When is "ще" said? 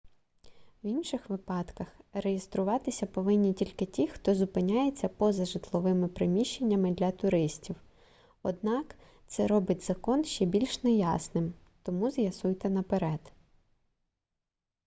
10.23-10.45